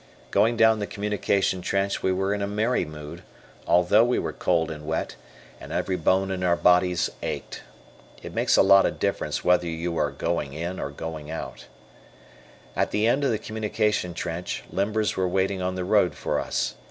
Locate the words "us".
16.39-16.73